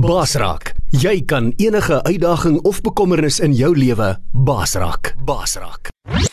[0.00, 5.10] Basraak, jy kan enige uitdaging of bekommernis in jou lewe basraak.
[5.28, 5.90] Basraak.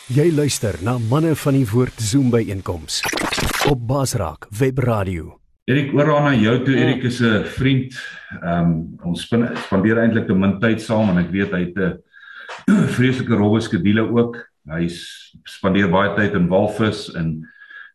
[0.08, 3.02] Jy luister na manne van die woord Zoom by einkoms
[3.68, 5.34] op Basraak Web Radio.
[5.68, 6.78] Erik oor aan na jou toe.
[6.80, 7.92] Erik is 'n vriend.
[8.40, 9.28] Ehm um, ons
[9.66, 14.08] spandeer eintlik 'n min tyd saam en ek weet hy het 'n vreeslike rowwe skedule
[14.08, 14.36] ook.
[14.64, 14.88] Hy
[15.44, 17.44] spandeer baie tyd in Walvis en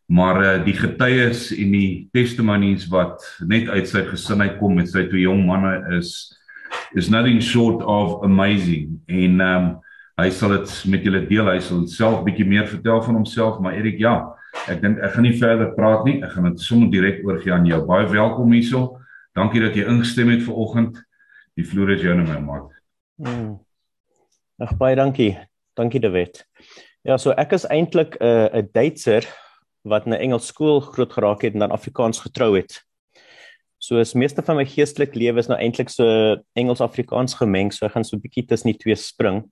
[0.06, 5.06] maar uh, die getuies en die testimonies wat net uit sy gesin uitkom met sy
[5.08, 6.14] twee jong manne is
[6.98, 8.98] is nothing short of amazing.
[9.06, 9.68] En um,
[10.18, 11.46] hy sal dit met julle deel.
[11.46, 13.60] Hy sal self bietjie meer vertel van homself.
[13.62, 14.16] Maar Erik ja
[14.70, 16.18] ek dink ek gaan nie verder praat nie.
[16.22, 17.80] Ek gaan dit sommer direk oorgie aan jou.
[17.86, 18.98] Baie welkom hierso.
[19.34, 20.98] Dankie dat jy ingestem het vir oggend.
[21.54, 22.70] Die vloer is joune my maat.
[23.22, 23.60] Hmm.
[24.58, 25.34] ag baie dankie.
[25.78, 26.42] Dankie David
[27.04, 29.24] ja so ek is eintlik 'n uh, 'n Duitser
[29.84, 32.80] wat in 'n Engels skool groot geraak het en dan Afrikaans getrou het.
[33.78, 36.04] So is meeste van my geestelike lewe is nou eintlik so
[36.56, 39.44] Engels-Afrikaans gemeng, so ek gaan so 'n bietjie tussen die twee spring.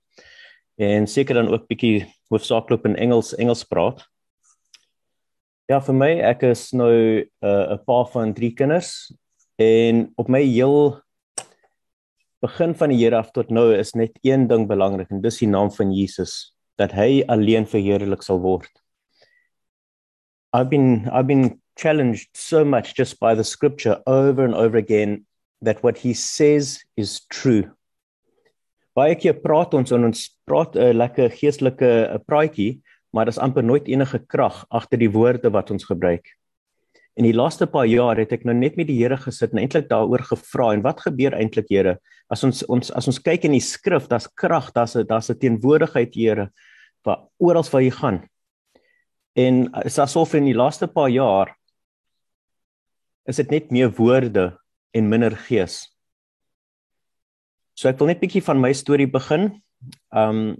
[0.78, 4.06] En seker dan ook bietjie hoofsaaklik in Engels Engels praat.
[5.68, 9.12] Ja, vir my, ek is nou 'n uh, pa van 3 kinders
[9.58, 11.00] en op my heel
[12.42, 15.48] begin van die Here af tot nou is net een ding belangrik en dis die
[15.48, 18.81] naam van Jesus dat hy alleen verheerlik sal word.
[20.52, 25.24] I've been I've been challenged so much just by the scripture over and over again
[25.62, 27.70] that what he says is true.
[28.92, 33.64] Baie keer praat ons en ons praat 'n lekker geestelike 'n praatjie, maar daar's amper
[33.64, 36.28] nooit enige krag agter die woorde wat ons gebruik.
[37.16, 39.88] In die laaste paar jaar het ek nou net met die Here gesit en eintlik
[39.88, 41.98] daaroor gevra en wat gebeur eintlik Here?
[42.30, 45.38] As ons ons as ons kyk in die skrif, daar's krag, daar's 'n daar's 'n
[45.38, 46.50] teenwoordigheid Here
[47.04, 48.28] waar oral waar jy gaan.
[49.38, 51.54] En is asof in die laaste paar jaar
[53.28, 54.50] is dit net meer woorde
[54.92, 55.86] en minder gees.
[57.78, 59.62] So ek wil net bietjie van my storie begin.
[60.12, 60.58] Um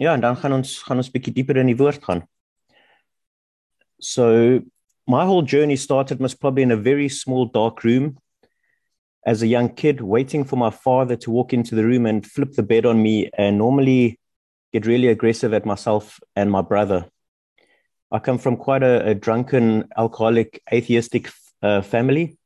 [0.00, 2.24] ja, en dan gaan ons gaan ons bietjie dieper in die woord gaan.
[4.00, 4.64] So
[5.06, 8.16] my whole journey started most probably in a very small dark room
[9.26, 12.52] as a young kid waiting for my father to walk into the room and flip
[12.52, 14.18] the bed on me and normally
[14.72, 17.04] get really aggressive at myself and my brother.
[18.12, 21.30] I come from quite a, a drunken, alcoholic, atheistic
[21.62, 22.36] uh, family.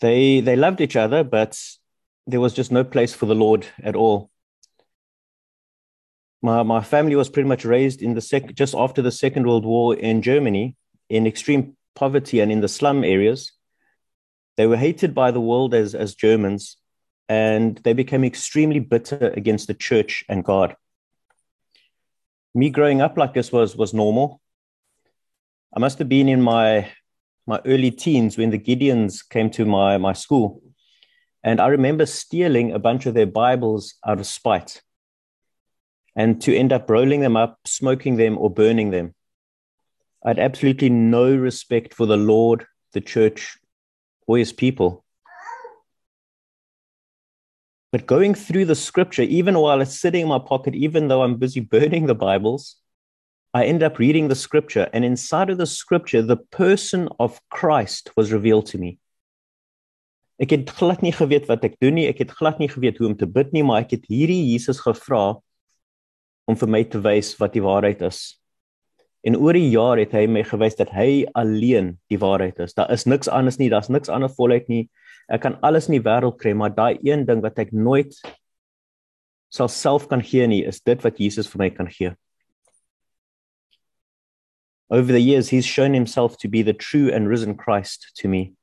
[0.00, 1.58] They they loved each other, but
[2.26, 4.30] there was just no place for the Lord at all.
[6.42, 9.64] My my family was pretty much raised in the sec just after the Second World
[9.64, 10.76] War in Germany
[11.08, 13.52] in extreme poverty and in the slum areas.
[14.56, 16.76] They were hated by the world as as Germans,
[17.28, 20.76] and they became extremely bitter against the church and God
[22.54, 24.40] me growing up like this was was normal.
[25.74, 26.90] I must have been in my
[27.46, 30.62] my early teens when the Gideons came to my my school,
[31.42, 34.82] and I remember stealing a bunch of their Bibles out of spite,
[36.16, 39.14] and to end up rolling them up, smoking them, or burning them.
[40.24, 43.56] I had absolutely no respect for the Lord, the church,
[44.26, 45.04] or His people.
[47.92, 51.36] But going through the scripture, even while it's sitting in my pocket, even though I'm
[51.36, 52.76] busy burning the Bibles,
[53.52, 54.88] I end up reading the scripture.
[54.92, 58.98] And inside of the scripture, the person of Christ was revealed to me.
[60.40, 62.06] Ek het glad nie geweet wat ek doen nie.
[62.08, 64.80] Ek het glad nie geweet hoe om te bid nie, maar ek het hierdie Jesus
[64.80, 65.34] gevra
[66.48, 68.40] om vir my te wys wat die waarheid is.
[69.20, 72.72] En oor die jaar het hy my gewys dat hy alleen die waarheid is.
[72.78, 74.86] Daar is niks anders nie, daar's niks anders voluit nie.
[75.30, 78.16] Ek kan alles in die wêreld kry, maar daai een ding wat ek nooit
[79.50, 82.12] sal self kan gee nie, is dit wat Jesus vir my kan gee.
[84.90, 88.54] Over the years he's shown himself to be the true and risen Christ to me.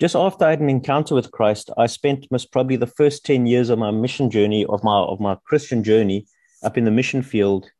[0.00, 3.46] Just after I had an encounter with Christ, I spent most probably the first 10
[3.46, 6.26] years of my mission journey of my of my Christian journey
[6.62, 7.70] up in the mission field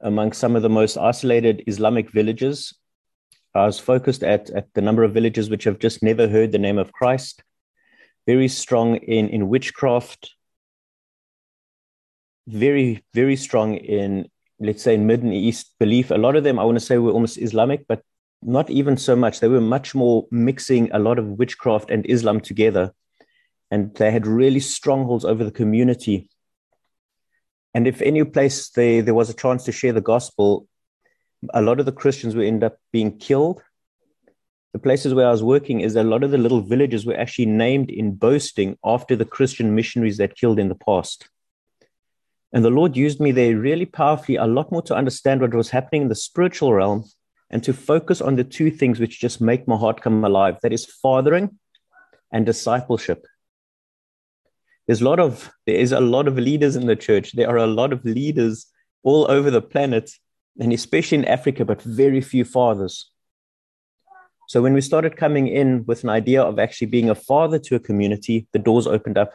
[0.00, 2.74] among some of the most isolated Islamic villages
[3.56, 6.58] I was focused at, at the number of villages which have just never heard the
[6.58, 7.42] name of Christ,
[8.26, 10.34] very strong in, in witchcraft,
[12.46, 14.28] very, very strong in,
[14.60, 16.10] let's say, in Middle East belief.
[16.10, 18.02] A lot of them, I want to say, were almost Islamic, but
[18.42, 19.40] not even so much.
[19.40, 22.92] They were much more mixing a lot of witchcraft and Islam together.
[23.70, 26.28] And they had really strongholds over the community.
[27.74, 30.68] And if any place they, there was a chance to share the gospel,
[31.54, 33.62] a lot of the Christians would end up being killed.
[34.72, 37.46] The places where I was working is a lot of the little villages were actually
[37.46, 41.28] named in boasting after the Christian missionaries that killed in the past.
[42.52, 45.70] And the Lord used me there really powerfully, a lot more to understand what was
[45.70, 47.04] happening in the spiritual realm
[47.50, 50.72] and to focus on the two things which just make my heart come alive that
[50.72, 51.58] is fathering
[52.32, 53.26] and discipleship.
[54.86, 57.32] There's a lot of there is a lot of leaders in the church.
[57.32, 58.66] There are a lot of leaders
[59.02, 60.10] all over the planet,
[60.60, 63.10] and especially in Africa, but very few fathers.
[64.48, 67.74] So when we started coming in with an idea of actually being a father to
[67.74, 69.32] a community, the doors opened up.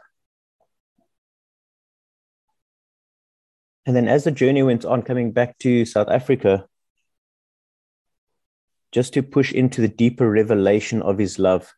[3.85, 6.65] And then as the journey went on, coming back to South Africa,
[8.91, 11.73] just to push into the deeper revelation of his love.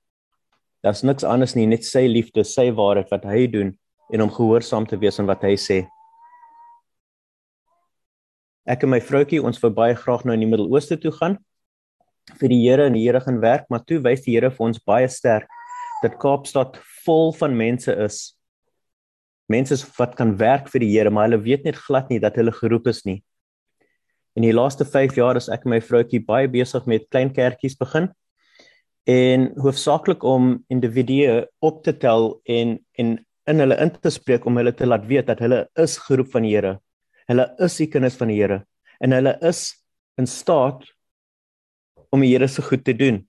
[0.83, 3.71] Daar's niks anders nie, net sy liefde, sy waarheid wat hy doen
[4.11, 5.83] en om gehoorsaam te wees aan wat hy sê.
[8.63, 11.35] Ek en my vroutjie, ons wou baie graag nou in die Midde-Ooste toe gaan
[12.39, 14.79] vir die Here en die Here gaan werk, maar toe wys die Here vir ons
[14.79, 15.49] baie sterk
[16.03, 18.21] dat Kaapstad vol van mense is.
[19.51, 22.55] Mense wat kan werk vir die Here, maar hulle weet net glad nie dat hulle
[22.55, 23.19] geroep is nie.
[24.39, 27.75] In die laaste 5 jaar is ek en my vroutjie baie besig met klein kerkies
[27.79, 28.07] begin
[29.11, 33.17] en hoofsaaklik om individue op te tel en en
[33.51, 36.47] in hulle in te spreek om hulle te laat weet dat hulle is geroep van
[36.47, 36.77] die Here.
[37.29, 38.63] Hulle is die kinders van die Here
[39.03, 39.73] en hulle is
[40.19, 40.85] in staat
[42.13, 43.23] om die Here se goed te doen.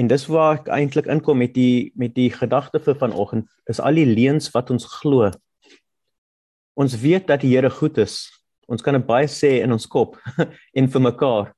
[0.00, 3.98] En dis waar ek eintlik inkom met die met die gedagte vir vanoggend is al
[4.00, 5.30] die leuns wat ons glo.
[6.80, 8.30] Ons weet dat die Here goed is,
[8.70, 10.14] Ons kan dit baie sê in ons kop
[10.78, 11.48] en vir mekaar.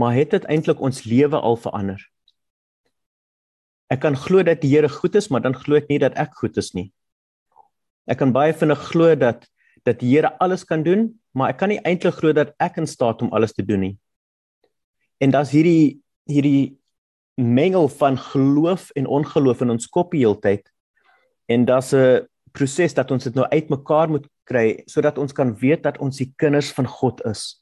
[0.00, 2.02] Maar het dit eintlik ons lewe al verander?
[3.92, 6.36] Ek kan glo dat die Here goed is, maar dan glo ek nie dat ek
[6.40, 6.90] goed is nie.
[8.06, 9.48] Ek kan baie vinnig glo dat
[9.84, 12.86] dat die Here alles kan doen, maar ek kan nie eintlik glo dat ek in
[12.88, 13.96] staat om alles te doen nie.
[15.20, 16.78] En daar's hierdie hierdie
[17.36, 20.64] mengel van geloof en ongeloof in ons kop die hele tyd.
[21.48, 25.82] En daar's 'n proses dat ons dit nou uitmekaar moet kry sodat ons kan weet
[25.82, 27.60] dat ons die kinders van God is.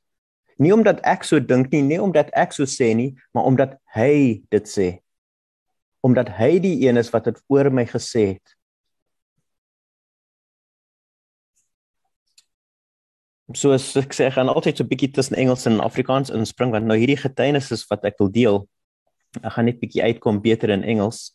[0.58, 4.42] Nie omdat ek so dink nie, nie omdat ek so sê nie, maar omdat hy
[4.50, 5.00] dit sê.
[6.02, 8.56] Omdat hy die een is wat dit oor my gesê het.
[13.54, 16.96] So as ek sê gaan altyd so bietjie tussen Engels en Afrikaans inspring want nou
[16.96, 18.58] hierdie getuienis wat ek wil deel,
[19.42, 21.32] ek gaan net bietjie uitkom beter in Engels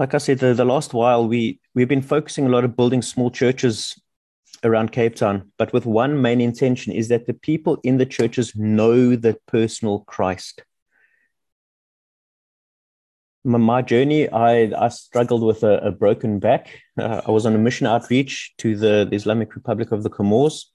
[0.00, 3.02] like I said, the, the last while we we've been focusing a lot of building
[3.02, 4.00] small churches
[4.64, 8.56] around Cape Town, but with one main intention is that the people in the churches
[8.56, 10.64] know the personal Christ.
[13.42, 16.78] My, journey, I, I struggled with a, a broken back.
[16.98, 20.70] Uh, I was on a mission outreach to the, the Islamic Republic of the Comores.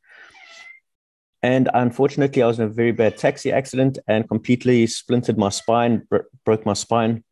[1.43, 6.07] And unfortunately, I was in a very bad taxi accident and completely splintered my spine,
[6.09, 7.23] bro- broke my spine.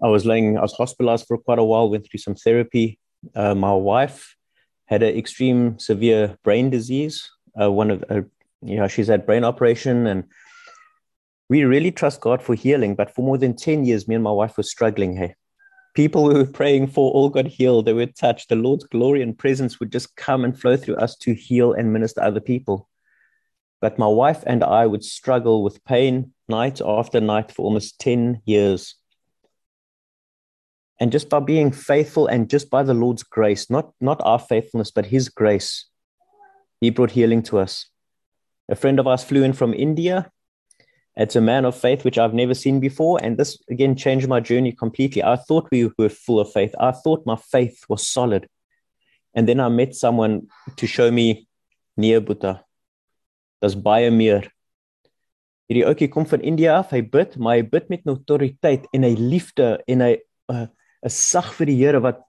[0.00, 3.00] I was laying, I was hospitalized for quite a while, went through some therapy.
[3.34, 4.36] Uh, my wife
[4.86, 7.28] had an extreme severe brain disease.
[7.60, 8.22] Uh, one of, uh,
[8.62, 10.24] you know, she's had brain operation and
[11.48, 12.94] we really trust God for healing.
[12.94, 15.16] But for more than 10 years, me and my wife were struggling.
[15.16, 15.34] Hey,
[15.94, 17.86] people we were praying for all got healed.
[17.86, 18.48] They were touched.
[18.48, 21.92] The Lord's glory and presence would just come and flow through us to heal and
[21.92, 22.88] minister other people.
[23.80, 28.42] But my wife and I would struggle with pain night after night for almost 10
[28.44, 28.96] years.
[31.00, 34.90] And just by being faithful and just by the Lord's grace, not, not our faithfulness,
[34.90, 35.86] but His grace,
[36.80, 37.86] He brought healing to us.
[38.68, 40.30] A friend of ours flew in from India.
[41.18, 43.18] It's a man of faith, which I've never seen before.
[43.20, 45.24] And this, again, changed my journey completely.
[45.24, 46.72] I thought we were full of faith.
[46.78, 48.46] I thought my faith was solid.
[49.34, 50.46] And then I met someone
[50.76, 51.48] to show me
[51.96, 52.62] near Buddha.
[53.60, 54.46] Dis baie meer.
[55.68, 56.94] Hierdie ouetjie kom van India af.
[56.94, 60.12] Hy bid, maar hy bid met autoriteit en hy liefde en hy
[60.54, 60.68] uh,
[61.02, 62.22] is sag vir die Here wat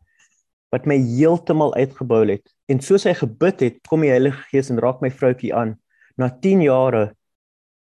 [0.73, 2.43] wat my heeltemal uitgebou het.
[2.69, 5.71] En soos hy gebid het, kom die Heilige Gees en raak my vroutjie aan.
[6.17, 7.07] Na 10 jare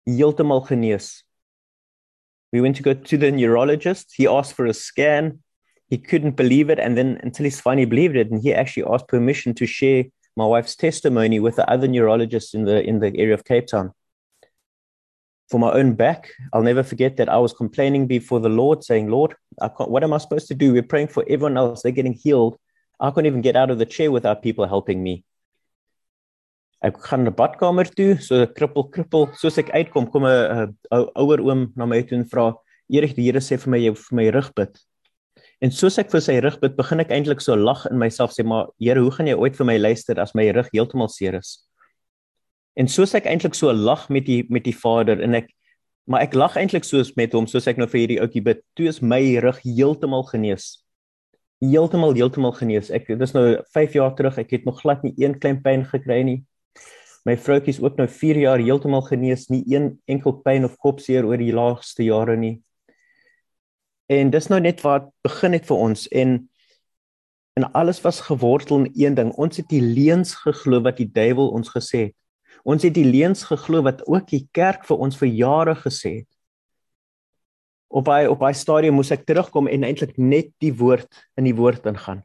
[0.09, 1.25] heeltemal genees.
[2.52, 4.12] We went to go to the neurologist.
[4.16, 5.40] He asked for a scan.
[5.88, 9.09] He couldn't believe it and then until he finally believed it and he actually asked
[9.09, 10.04] permission to share
[10.37, 13.92] my wife's testimony with the other neurologists in the in the area of Cape Town.
[15.52, 19.11] for my own back, I'll never forget that I was complaining before the Lord, saying,
[19.11, 19.35] Lord,
[19.76, 20.73] what am I supposed to do?
[20.73, 21.82] We're praying for everyone else.
[21.82, 22.56] They're getting healed.
[22.99, 25.25] I can't even get out of the chair without people helping me.
[26.82, 30.74] Ek gaan na die badkamer toe, so krippel krippel, soos ek uitkom, kom 'n
[31.14, 32.54] ouer oom na my toe en vra,
[32.90, 34.78] "Erig, die Here sê vir my jy vir my rug bid."
[35.62, 38.44] En soos ek vir sy rug bid, begin ek eintlik so lag in myself sê,
[38.44, 41.64] "Maar Here, hoe gaan jy ooit vir my luister as my rug heeltemal seer is?"
[42.76, 45.50] En soos ek eintlik so lag met die met die Vader en ek
[46.08, 48.62] maar ek lag eintlik soos met hom soos ek nou vir hierdie ouetjie bid.
[48.74, 50.82] Toe is my rug heeltemal genees.
[51.62, 52.90] Heeltemal heeltemal genees.
[52.90, 54.38] Ek dis nou 5 jaar terug.
[54.38, 56.42] Ek het nog glad nie een klein pyn gekry nie.
[57.22, 61.26] My vroutjie is ook nou 4 jaar heeltemal genees, nie een enkel pyn of kopseer
[61.28, 62.56] oor die laaste jare nie.
[64.10, 66.40] En dis nou net wat begin het vir ons en
[67.52, 69.30] en alles was gewortel in een ding.
[69.36, 72.14] Ons het die leuns geglo wat die duiwel ons gesê het.
[72.64, 76.30] Ons het die leuns geglo wat ook die kerk vir ons vir jare gesê het.
[77.92, 81.56] Op by op by stadium moes ek terugkom en eintlik net die woord in die
[81.58, 82.22] woord ingaan.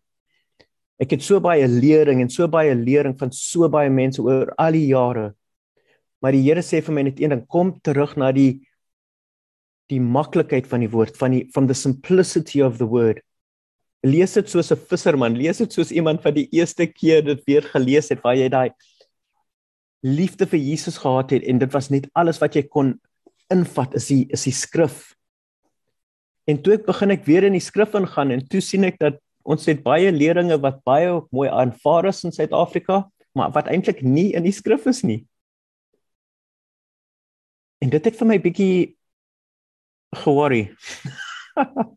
[0.98, 4.74] Ek het so baie lering en so baie lering van so baie mense oor al
[4.74, 5.32] die jare.
[6.22, 8.64] Maar die Here sê vir my net een ding, kom terug na die
[9.88, 13.22] die maklikheid van die woord, van die from the simplicity of the word.
[14.04, 17.64] Lees dit soos 'n visserman, lees dit soos iemand wat die eerste keer dit weer
[17.64, 18.72] gelees het waar jy daai
[20.04, 23.00] liefde vir Jesus gehad het en dit was net alles wat jy kon
[23.50, 25.16] invat is die is die skrif.
[26.48, 29.20] En toe ek begin ek weer in die skrif ingaan en toe sien ek dat
[29.48, 33.06] ons het baie leringe wat baie mooi aanvaar is in Suid-Afrika,
[33.38, 35.22] maar wat eintlik nie in die skrif is nie.
[37.84, 38.98] En dit het vir my bietjie
[40.24, 40.76] geworry.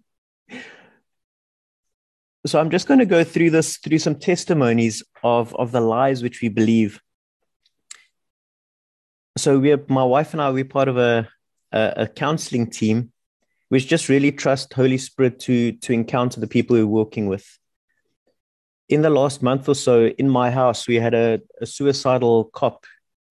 [2.46, 6.22] so I'm just going to go through this through some testimonies of of the lies
[6.22, 7.00] which we believe.
[9.38, 11.28] So we are, my wife and I we're part of a
[11.72, 13.12] a, a counseling team
[13.70, 17.46] which just really trust Holy Spirit to to encounter the people we're working with.
[18.88, 22.84] In the last month or so, in my house, we had a, a suicidal cop.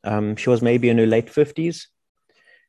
[0.05, 1.89] Um, she was maybe in her late fifties.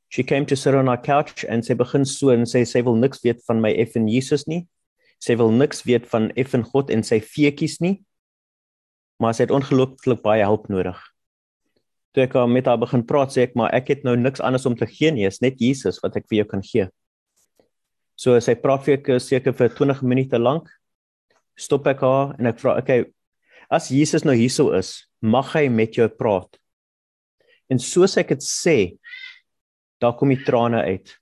[0.08, 2.98] She came to sit on our couch and sy begin so en sê sy wil
[2.98, 4.66] niks weet van my effen Jesus nie.
[5.22, 8.00] Sy wil niks weet van effen God en sy feetjies nie.
[9.22, 10.98] Maar sy het ongelooflik baie hulp nodig.
[12.10, 14.74] Toe ek met haar begin praat, sê ek maar ek het nou niks anders om
[14.74, 16.90] te gee nie, is net Jesus wat ek vir jou kan gee.
[18.20, 20.68] So sy praat vir ek seker vir 20 minute lank.
[21.56, 23.04] Stop ek haar en ek vra, "Okay,
[23.70, 26.58] as Jesus nou hierso is, mag hy met jou praat?"
[27.70, 28.98] En soos ek dit sê,
[30.00, 31.16] daar kom die trane uit.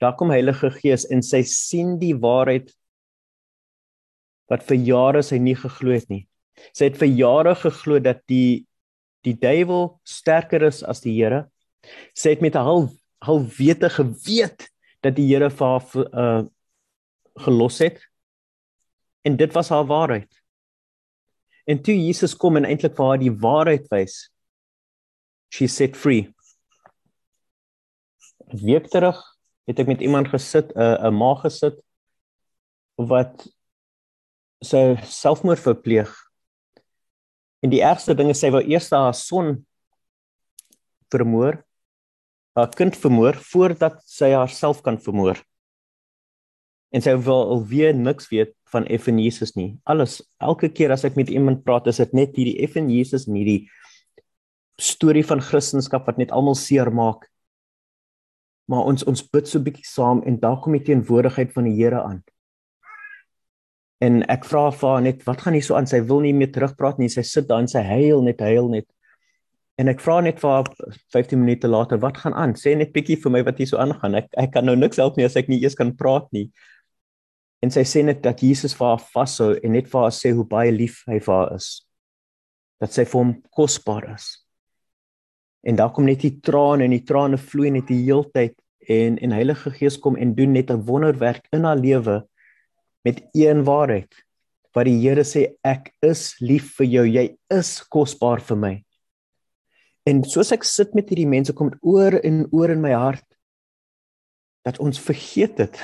[0.00, 2.72] Daar kom Heilige Gees en sy sien die waarheid
[4.50, 6.26] wat vir jare sy nie geglo het nie.
[6.74, 8.66] Sy het vir jare geglo dat die
[9.24, 11.46] die duiwel sterker is as die Here.
[12.14, 12.90] Sy het met 'n hal
[13.22, 14.71] hal wete geweet
[15.02, 16.42] dat die Here vir haar uh
[17.42, 17.96] gelos het.
[19.24, 20.42] En dit was haar waarheid.
[21.64, 24.26] En toe Jesus kom en eintlik vir haar die waarheid wys,
[25.48, 26.26] she set free.
[28.52, 29.20] Week terug
[29.70, 31.78] het ek met iemand gesit, 'n uh, 'n ma gesit
[32.98, 33.46] wat
[34.60, 36.12] sy selfmoord verpleeg.
[37.62, 39.66] En die ergste ding is sy wou eers haar son
[41.08, 41.62] vermoor
[42.58, 45.40] haar kind vermoor voordat sy haarself kan vermoor.
[46.92, 49.78] En sy wil alweer niks weet van effen Jesus nie.
[49.88, 53.38] Alles elke keer as ek met iemand praat, is dit net hierdie effen Jesus en
[53.40, 53.62] hierdie
[54.80, 57.28] storie van Christendom wat net almal seer maak.
[58.68, 62.02] Maar ons ons bid so bietjie saam en daar kom die teenwoordigheid van die Here
[62.04, 62.22] aan.
[64.02, 65.86] En ek vra vir haar net wat gaan hier so aan?
[65.86, 67.10] Sy wil nie meer terugpraat nie.
[67.12, 68.88] Sy sit daar en sy huil net huil net.
[69.80, 70.68] En ek vra net vir
[71.14, 72.52] 15 minute later, wat gaan aan?
[72.58, 74.18] Sê net bietjie vir my wat hier so aangaan.
[74.20, 76.50] Ek ek kan nou niks help nie as ek nie eers kan praat nie.
[77.62, 80.44] En sy sê net dat Jesus vir haar vashou en net vir haar sê hoe
[80.48, 81.70] baie lief hy vir haar is.
[82.82, 84.28] Dat sy vir hom kosbaar is.
[85.62, 88.58] En daar kom net die trane en die trane vloei net die heeltyd
[88.90, 92.22] en en Heilige Gees kom en doen net 'n wonderwerk in haar lewe
[93.04, 94.10] met een waarheid.
[94.74, 98.74] Wat die Here sê ek is lief vir jou, jy is kosbaar vir my.
[100.08, 103.26] En soos ek sit met hierdie mense kom dit oor en oor in my hart
[104.66, 105.78] dat ons vergeet dit.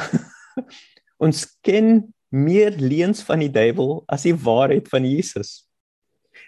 [1.25, 5.69] ons ken meer leuns van die duiwel as die waarheid van Jesus.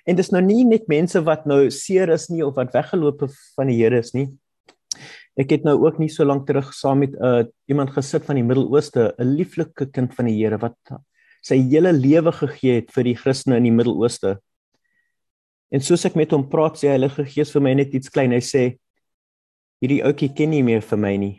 [0.07, 3.71] En dis nou nie net mense wat nou seer is nie of wat weggeloop van
[3.71, 4.29] die Here is nie.
[5.39, 8.37] Ek het nou ook nie so lank terug saam met 'n uh, iemand gesit van
[8.37, 10.77] die Midde-Ooste, 'n lieflike kind van die Here wat
[11.43, 14.39] sy hele lewe gegee het vir die Christene in die Midde-Ooste.
[15.71, 18.35] En soos ek met hom praat, sê Heilige Gees vir my net iets klein.
[18.35, 18.65] Hy sê
[19.81, 21.35] hierdie ouetjie ken nie meer vir my nie.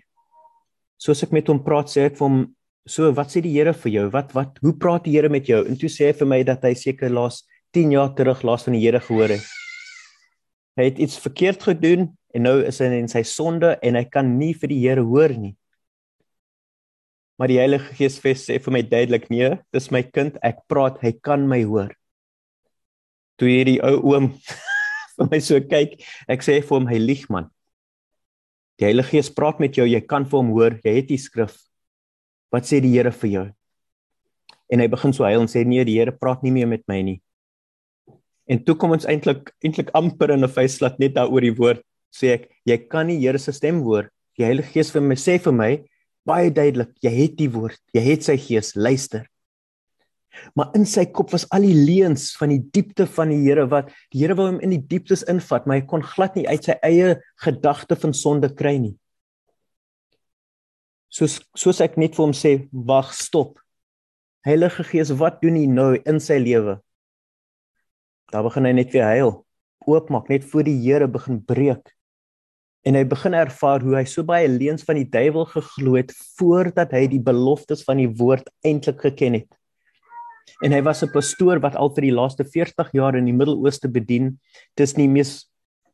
[1.02, 2.56] Soos ek met hom praat, sê ek vir hom,
[2.88, 4.10] "So, wat sê die Here vir jou?
[4.10, 6.64] Wat wat hoe praat die Here met jou?" En toe sê hy vir my dat
[6.64, 9.44] hy seker laas 10 jaar terug laas van die Here gehoor het.
[10.78, 14.38] Hy het iets verkeerd gedoen en nou is hy in sy sonde en hy kan
[14.40, 15.58] nie vir die Here hoor nie.
[17.38, 21.12] Maar die Heilige Gees sê vir my duidelik, "Nee, dis my kind, ek praat, hy
[21.12, 21.90] kan my hoor."
[23.42, 24.30] Toe hierdie ou oom
[25.18, 25.98] vir my so kyk,
[26.30, 27.50] ek sê vir hom hy lieg man.
[28.80, 31.58] Die Heilige Gees praat met jou, jy kan vir hom hoor, jy het die skrif.
[32.54, 33.44] Wat sê die Here vir jou?
[34.72, 37.02] En hy begin so huil en sê nee, die Here praat nie meer met my
[37.06, 37.20] nie.
[38.50, 42.36] En toe kom ons eintlik eintlik amper in 'n feeslat net daaroor die woord sê
[42.36, 44.10] ek jy kan nie Here se stem hoor.
[44.38, 45.72] Die Heilige Gees vir my sê vir my
[46.28, 49.26] baie duidelik, jy het die woord, jy het sy gees, luister.
[50.56, 53.92] Maar in sy kop was al die leuns van die diepte van die Here wat
[54.14, 56.78] die Here wou hom in die dieptes invat, maar hy kon glad nie uit sy
[56.88, 58.96] eie gedagte van sonde kry nie.
[61.12, 63.60] Soos soos ek net vir hom sê, wag, stop.
[64.48, 66.80] Heilige Gees, wat doen U nou in sy lewe?
[68.32, 69.34] Daar begin hy net weer huil.
[69.90, 71.92] Oopmaak net voor die Here begin breek.
[72.88, 76.96] En hy begin ervaar hoe hy so baie leuns van die duiwel geglo het voordat
[76.96, 79.50] hy die beloftes van die woord eintlik geken het.
[80.64, 83.90] En hy was 'n pastoor wat al vir die laaste 40 jaar in die Midde-Ooste
[83.90, 84.40] bedien.
[84.76, 85.50] Dis nie mees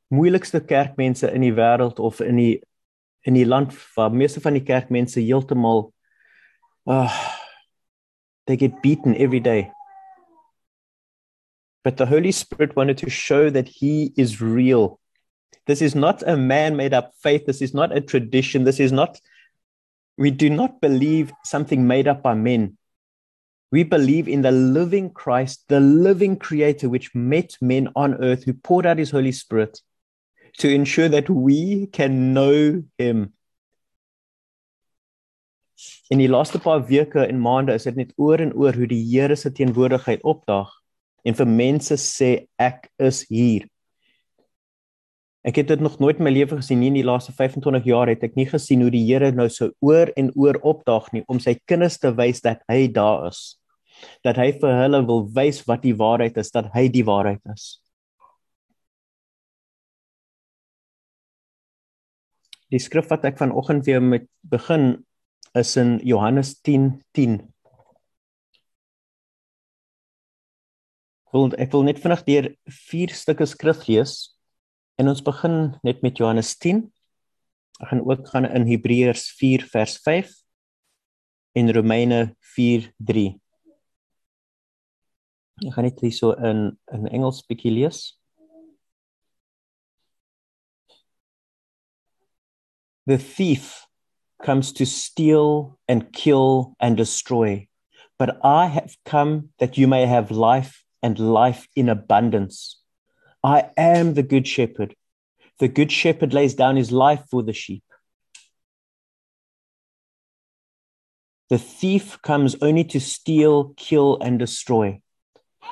[0.09, 2.61] moeilikste kerkmense in die wêreld of in die
[3.27, 5.91] in die land waar meeste van die kerkmense heeltemal
[6.87, 7.11] uh,
[8.45, 9.71] they get beaten every day.
[11.83, 14.99] But the Holy Spirit wanted to show that he is real.
[15.67, 17.45] This is not a man made up faith.
[17.45, 18.63] This is not a tradition.
[18.63, 19.19] This is not,
[20.17, 22.77] we do not believe something made up by men.
[23.71, 28.53] We believe in the living Christ, the living creator, which met men on earth, who
[28.53, 29.81] poured out his Holy Spirit
[30.59, 33.33] to ensure that we can know him.
[36.09, 39.03] In die laaste paar weke en maande is dit net oor en oor hoe die
[39.03, 40.71] Here se teenwoordigheid opdaag
[41.27, 43.67] en vir mense sê ek is hier.
[45.45, 48.09] Ek het dit nog nooit in my lewe gesien nie in die laaste 25 jaar
[48.09, 51.39] het ek nie gesien hoe die Here nou so oor en oor opdaag nie om
[51.39, 53.59] sy kinders te wys dat hy daar is.
[54.25, 57.77] Dat hy vir hulle wil wys wat die waarheid is, dat hy die waarheid is.
[62.73, 65.05] Die skrif wat ek vanoggend weer met begin
[65.55, 66.89] is in Johannes 10:10.
[67.15, 67.37] 10.
[71.27, 72.45] Ek wil ek wil net vinnig deur
[72.89, 74.36] vier stukke skrif lees
[74.97, 76.79] En ons begin net met Johannes 10.
[77.77, 80.31] Ek gaan ook gaan in Hebreërs 4 vers 5
[81.53, 83.37] en Romeine 4:3.
[85.67, 88.17] Ek gaan net hierso in in Engels bietjie lees.
[93.05, 93.85] The thief
[94.41, 97.69] comes to steal and kill and destroy.
[98.17, 102.76] But I have come that you may have life and life in abundance.
[103.47, 104.93] I am the good shepherd.
[105.59, 107.83] The good shepherd lays down his life for the sheep.
[111.49, 114.99] The thief comes only to steal, kill, and destroy.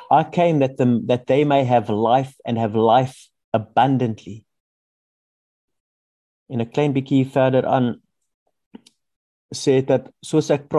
[0.10, 4.46] I came that, them, that they may have life and have life abundantly.
[6.48, 8.02] In 'n klein bietjie verder aan
[9.54, 10.72] sê dat soos ek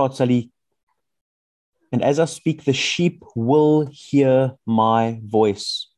[1.93, 5.96] and as I speak the sheep will hear my voice.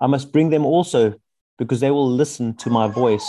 [0.00, 1.14] I must bring them also
[1.58, 3.26] because they will listen to my voice.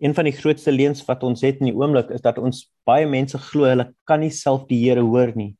[0.00, 3.06] Een van die grootste leuns wat ons het in die oomblik is dat ons baie
[3.08, 5.54] mense glo hulle kan nie self die Here hoor nie.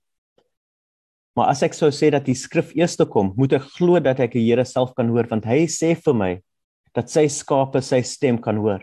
[1.36, 4.20] Maar as ek sou sê dat die skrif eers te kom, moet ek glo dat
[4.24, 6.32] ek die Here self kan hoor want hy sê vir my
[6.96, 8.80] dat sy skape sy stem kan hoor.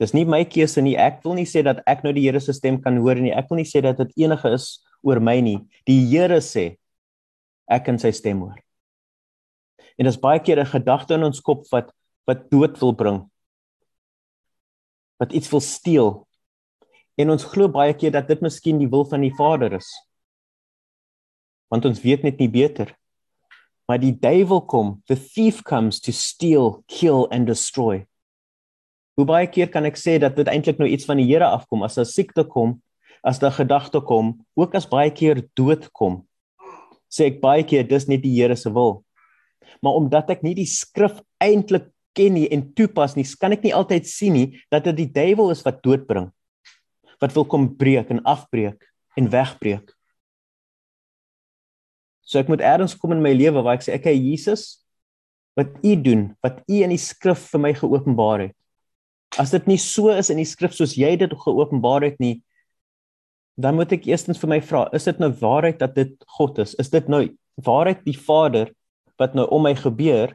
[0.00, 0.96] Dis nie my keuse nie.
[0.96, 3.34] Ek wil nie sê dat ek nou die Here se stem kan hoor nie.
[3.36, 5.58] Ek wil nie sê dat dit enige is oor my nie.
[5.86, 6.79] Die Here sê
[7.70, 8.58] ek kan sy stem hoor.
[9.98, 11.92] En dis baie keer 'n gedagte in ons kop wat
[12.26, 13.30] wat dood wil bring.
[15.18, 16.28] Wat iets wil steel.
[17.18, 19.88] En ons glo baie keer dat dit miskien die wil van die Vader is.
[21.70, 22.94] Want ons weet net nie beter.
[23.88, 28.06] Maar die duiwel kom, the thief comes to steal, kill and destroy.
[29.16, 31.82] Hoe baie keer kan ek sê dat dit eintlik nou iets van die Here afkom
[31.82, 32.82] as 'n siekte kom,
[33.24, 36.29] as 'n gedagte kom, ook as baie keer dood kom
[37.10, 39.00] sê ek baie keer dis nie die Here se wil.
[39.82, 43.74] Maar omdat ek nie die skrif eintlik ken nie en toepas nie, kan ek nie
[43.76, 46.30] altyd sien nie dat dit die duiwel is wat dood bring.
[47.22, 48.86] Wat wil kom breek en afbreek
[49.18, 49.90] en wegbreek.
[52.22, 54.80] So ek moet eers kom in my lewe waar ek sê, "Oké okay, Jesus,
[55.58, 58.56] wat U doen, wat U in die skrif vir my geopenbaar het.
[59.38, 62.40] As dit nie so is in die skrif soos jy dit geopenbaar het nie,
[63.60, 66.74] dan moet ek eerstens vir my vra, is dit nou waarheid dat dit God is?
[66.80, 67.26] Is dit nou
[67.60, 68.72] waarheid die Vader
[69.20, 70.32] wat nou om my gebeur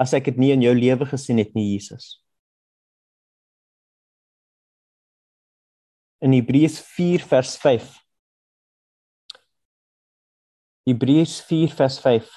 [0.00, 2.16] as ek dit nie in jou lewe gesien het nie, Jesus?
[6.24, 7.90] In Hebreërs 4 vers 5.
[10.88, 12.32] Hebreërs 4 vers 5.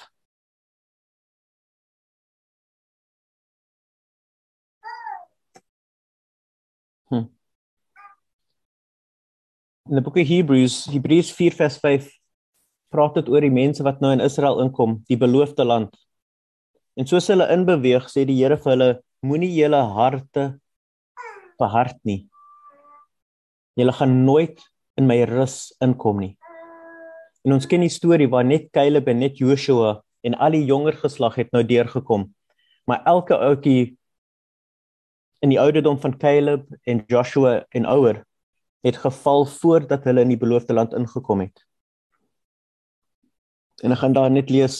[9.88, 12.08] In the book of Hebrews, Hebrews 4 vers 5
[12.92, 15.94] praat dit oor die mense wat nou in Israel inkom, die beloofde land.
[16.98, 18.88] En soos hulle inbeweeg, sê die Here vir hulle,
[19.24, 20.44] moenie julle harte
[21.60, 22.26] verhard nie.
[23.80, 24.60] Julle gaan nooit
[25.00, 26.34] in my rus inkom nie.
[27.46, 31.00] En ons ken die storie waar net Caleb en net Joshua en al die jonger
[31.00, 32.28] geslag het nou deurgekom.
[32.84, 33.94] Maar elke ouetjie
[35.40, 38.24] in die ouderdom van Caleb en Joshua en ouer
[38.80, 41.64] het geval voordat hulle in die beloofde land ingekom het.
[43.82, 44.78] En ek gaan daar net lees.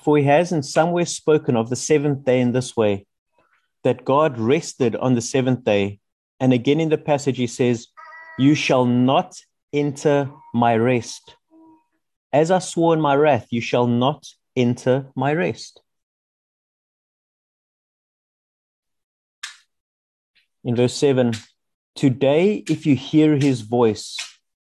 [0.00, 3.06] For he has in some way spoken of the seventh day in this way
[3.82, 6.00] that God rested on the seventh day.
[6.38, 7.88] And again in the passage he says
[8.38, 9.36] you shall not
[9.72, 11.36] enter my rest.
[12.32, 14.24] As I swore in my wrath you shall not
[14.56, 15.82] enter my rest
[20.64, 21.32] in verse 7
[21.94, 24.16] Today, if you hear his voice,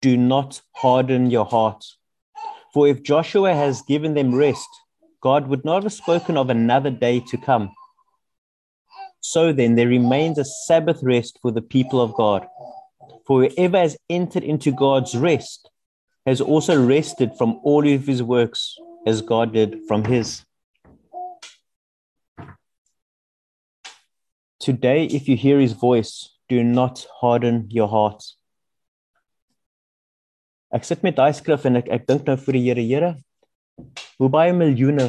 [0.03, 1.85] do not harden your heart.
[2.72, 4.68] For if Joshua has given them rest,
[5.22, 7.72] God would not have spoken of another day to come.
[9.20, 12.46] So then, there remains a Sabbath rest for the people of God.
[13.27, 15.68] For whoever has entered into God's rest
[16.27, 20.46] has also rested from all of his works as God did from his.
[24.66, 28.35] Today, if you hear his voice, do not harden your hearts.
[30.74, 33.12] Ek sit met daai skrif en ek ek dink nou vir die Here, Here,
[34.18, 35.07] hoe baie miljoene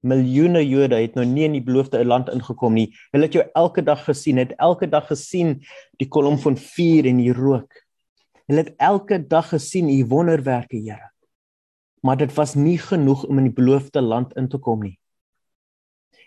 [0.00, 2.86] miljoene Jode het nou nie in die beloofde land ingekom nie.
[3.12, 5.58] Hulle het jou elke dag gesien, het elke dag gesien
[6.00, 7.82] die kolom van vuur en die rook.
[8.48, 11.12] Hulle het elke dag gesien u wonderwerke, Here.
[12.00, 14.96] Maar dit was nie genoeg om in die beloofde land in te kom nie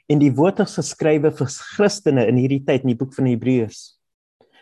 [0.10, 3.82] en die woord is geskrywe vir Christene in hierdie tyd in die boek van Hebreërs.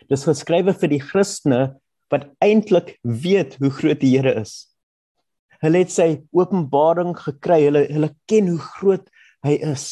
[0.08, 1.62] Dis geskrywe vir die Christene
[2.12, 4.68] wat eintlik weet hoe groot die Here is.
[5.62, 7.64] Hulle het sy openbaring gekry.
[7.66, 9.08] Hulle hulle ken hoe groot
[9.46, 9.88] hy is.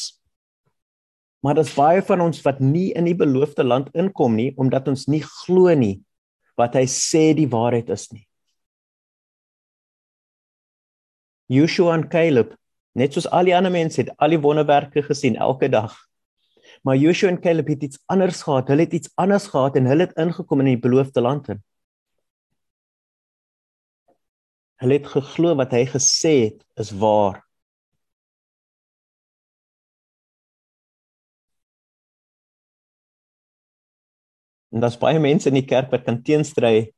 [1.43, 5.05] Maar daar's baie van ons wat nie in die beloofde land inkom nie omdat ons
[5.11, 5.99] nie glo nie
[6.57, 8.25] wat hy sê die waarheid is nie.
[11.47, 12.55] Joshua en Caleb
[12.97, 15.93] Net soos al die ander mense het al die wonderwerke gesien elke dag.
[16.81, 18.67] Maar Joshua en Caleb het iets anders gehad.
[18.67, 21.59] Hulle het iets anders gehad en hulle het ingekom in die beloofde land in.
[24.81, 27.43] Hulle het geglo wat hy gesê het is waar.
[34.73, 36.91] En daar's baie mense in die kerk wat kan teenstry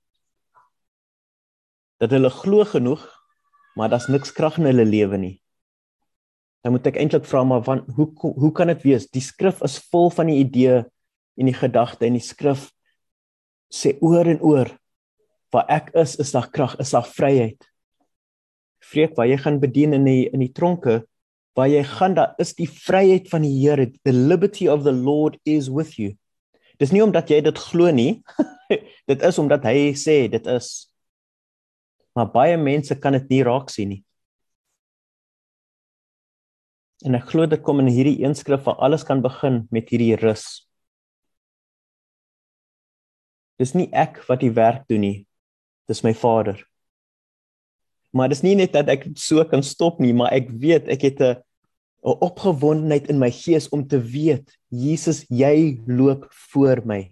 [1.99, 3.03] dat hulle glo genoeg,
[3.75, 5.35] maar daar's niks krag in hulle lewe nie
[6.63, 9.07] dan moet ek eintlik vra maar van hoe hoe kan dit wees?
[9.11, 10.81] Die skrif is vol van die idee
[11.39, 12.67] en die gedagte en die skrif
[13.71, 14.73] sê oor en oor
[15.53, 17.63] waar ek is is daar krag, is daar vryheid.
[18.83, 21.03] Vreek waar jy gaan bedien in die in die tronke
[21.57, 23.89] waar jy gaan daar is die vryheid van die Here.
[24.05, 26.15] The liberty of the Lord is with you.
[26.79, 28.21] Dis nie omdat jy dit glo nie.
[29.09, 30.87] dit is omdat hy sê dit is.
[32.15, 34.03] Maar baie mense kan dit nie raak sien nie.
[37.07, 40.17] En ek glo dit kom in hierdie een skrif waar alles kan begin met hierdie
[40.19, 40.65] rus.
[43.59, 45.17] Dis nie ek wat die werk doen nie.
[45.87, 46.59] Dis my Vader.
[48.15, 51.19] Maar dis nie net dat ek so kan stop nie, maar ek weet ek het
[51.21, 51.35] 'n
[52.03, 57.11] 'n opgewondenheid in my gees om te weet Jesus, jy loop voor my.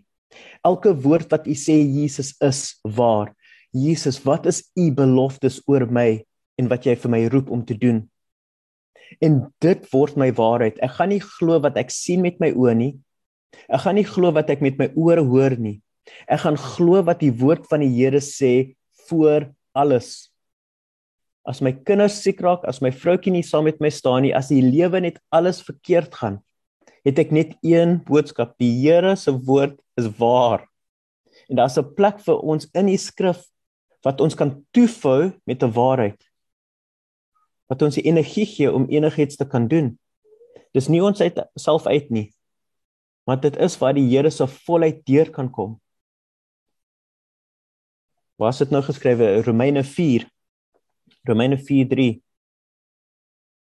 [0.64, 3.36] Elke woord wat u sê Jesus is waar.
[3.72, 6.24] Jesus, wat is u beloftes oor my
[6.58, 8.10] en wat jy vir my roep om te doen?
[9.24, 10.80] En dit word my waarheid.
[10.84, 12.94] Ek gaan nie glo wat ek sien met my oë nie.
[13.72, 15.80] Ek gaan nie glo wat ek met my ore hoor nie.
[16.28, 20.30] Ek gaan glo wat die woord van die Here sê voor alles.
[21.48, 24.52] As my kinders siek raak, as my vroutjie nie saam met my staan nie, as
[24.52, 26.42] die lewe net alles verkeerd gaan,
[27.08, 30.68] het ek net een boodskap: die Here se woord is waar.
[31.48, 33.48] En daar's 'n plek vir ons in die skrif
[34.04, 36.20] wat ons kan toefou met 'n waarheid
[37.68, 39.94] wat ons die energie gee om enigiets te kan doen.
[40.76, 42.28] Dis nie ons uit self uit nie.
[43.28, 45.76] Maar dit is waar die Here se volheid deur kan kom.
[48.40, 49.42] Waar is dit nou geskrywe?
[49.44, 50.28] Romeine 4.
[51.28, 52.22] Romeine 4:3.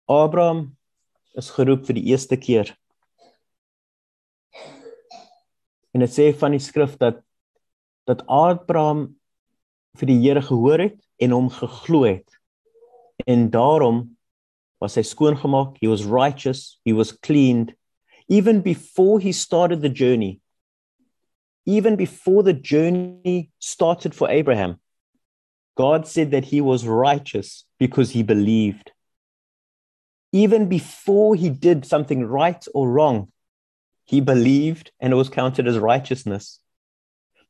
[0.10, 0.78] Abraham
[1.38, 2.74] is geroep vir die eerste keer.
[5.94, 7.22] En dit sê van die skrif dat
[8.10, 9.12] dat Abraham
[10.00, 12.41] vir die Here gehoor het en hom geglo het
[13.28, 14.18] en daarom
[14.82, 17.76] was hy skoon gemaak he was righteous he was cleaned
[18.28, 20.40] even before he started the journey
[21.66, 24.82] even before the journey started for abraham
[25.76, 28.92] God said that he was righteous because he believed.
[30.32, 33.32] Even before he did something right or wrong,
[34.06, 36.60] he believed and it was counted as righteousness.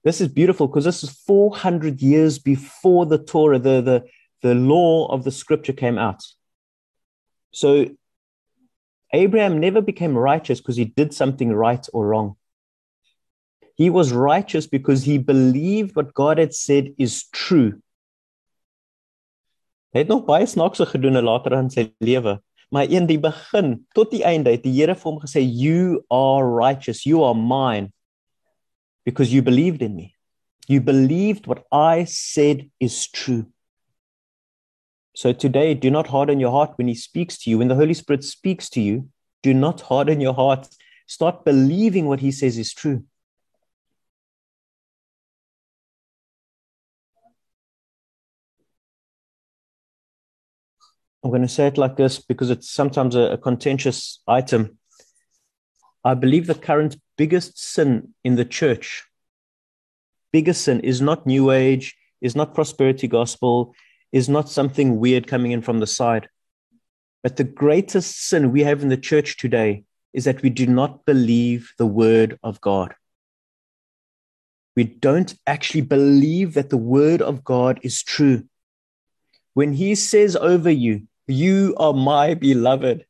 [0.04, 4.04] This is beautiful because this is 400 years before the Torah, the, the,
[4.42, 6.24] the law of the scripture came out.
[7.52, 7.88] So
[9.14, 12.36] Abraham never became righteous because he did something right or wrong.
[13.76, 17.82] He was righteous because he believed what God had said is true.
[19.92, 22.38] Hy het nog baie snaakse gedoen later in sy lewe,
[22.72, 26.48] maar in die begin tot die einde het die Here vir hom gesê you are
[26.48, 27.92] righteous, you are mine
[29.04, 30.14] because you believed in me.
[30.70, 33.48] You believed what I said is true.
[35.14, 37.58] So today, do not harden your heart when He speaks to you.
[37.58, 39.10] When the Holy Spirit speaks to you,
[39.44, 40.70] do not harden your heart.
[41.08, 43.04] Start believing what He says is true.
[51.24, 54.80] I'm going to say it like this because it's sometimes a, a contentious item.
[56.04, 59.04] I believe the current biggest sin in the church,
[60.32, 63.76] biggest sin is not New Age, is not prosperity gospel,
[64.12, 66.30] is not something weird coming in from the side.
[67.24, 71.06] But the greatest sin we have in the church today is that we do not
[71.06, 72.94] believe the word of God.
[74.76, 78.46] We don't actually believe that the word of God is true.
[79.54, 83.06] When he says over you, You are my beloved,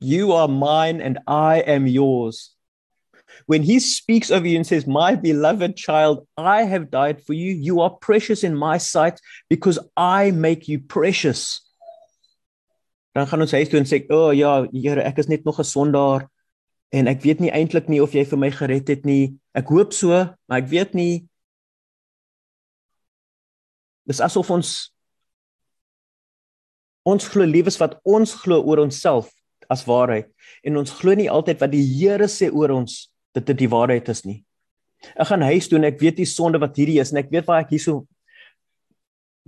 [0.00, 2.54] you are mine, and I am yours.
[3.46, 7.52] When he speaks over you and says, My beloved child, I have died for you.
[7.52, 11.62] You are precious in my sight because I make you precious.
[13.14, 15.58] Dan gaan ons huis toe en sê, "O oh, ja, Here, ek is net nog
[15.58, 16.28] 'n sondaar
[16.92, 19.34] en ek weet nie eintlik nie of jy vir my gered het nie.
[19.54, 20.08] Ek hoop so,
[20.48, 21.26] maar ek weet nie."
[24.06, 24.92] Dis asof ons
[27.04, 29.32] ons glo liefes wat ons glo oor onsself
[29.72, 30.28] as waarheid
[30.64, 34.08] en ons glo nie altyd wat die Here sê oor ons dat dit die waarheid
[34.12, 34.42] is nie.
[35.14, 37.46] Ek gaan huis toe en ek weet die sonde wat hierdie is en ek weet
[37.46, 38.02] waar ek hierso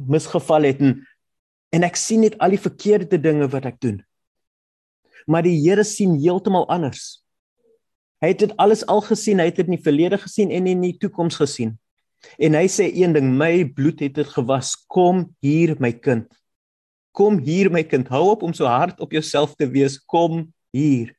[0.00, 1.00] misgeval het en
[1.70, 4.00] en ek sien net al die verkeerde dinge wat ek doen.
[5.30, 7.20] Maar die Here sien heeltemal anders.
[8.18, 10.82] Hy het dit alles al gesien, hy het dit in die verlede gesien en in
[10.82, 11.76] die toekoms gesien.
[12.42, 14.74] En hy sê een ding, my bloed het dit gewas.
[14.90, 16.26] Kom hier my kind.
[17.16, 18.10] Kom hier my kind.
[18.12, 19.96] Hou op om so hard op jouself te wees.
[20.10, 21.14] Kom hier.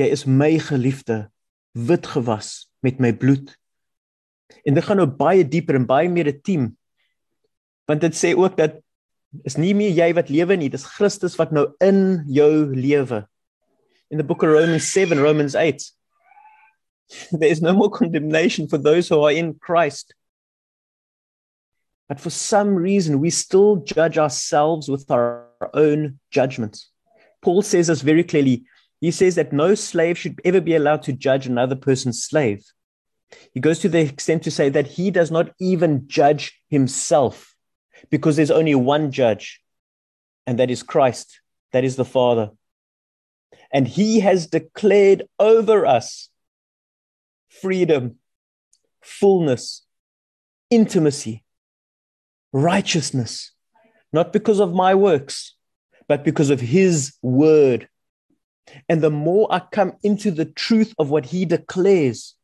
[0.00, 1.26] Jy is my geliefde
[1.72, 3.52] wit gewas met my bloed.
[4.64, 6.76] En dit gaan nou baie dieper en baie meer 'n team.
[7.86, 8.80] Want dit sê ook dat
[9.44, 13.26] is nie meer jy wat lewe nie, dis Christus wat nou in jou lewe.
[14.10, 15.92] In the book of Romans 7, Romans 8.
[17.30, 20.14] There is no more condemnation for those who are in Christ.
[22.08, 26.90] But for some reason, we still judge ourselves with our own judgments.
[27.40, 28.64] Paul says this very clearly
[29.02, 32.64] he says that no slave should ever be allowed to judge another person's slave.
[33.52, 37.56] He goes to the extent to say that he does not even judge himself
[38.10, 39.60] because there's only one judge,
[40.46, 41.40] and that is Christ,
[41.72, 42.50] that is the Father.
[43.72, 46.28] And he has declared over us
[47.48, 48.18] freedom,
[49.00, 49.84] fullness,
[50.70, 51.42] intimacy,
[52.52, 53.50] righteousness,
[54.12, 55.56] not because of my works,
[56.06, 57.88] but because of his word
[58.88, 62.34] and the more I come into the truth of what he declares,